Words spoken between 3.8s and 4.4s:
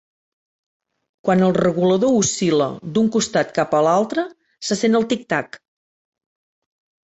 l'altre,